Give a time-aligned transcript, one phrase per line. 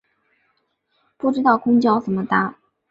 [1.15, 2.55] 不知道公车怎么搭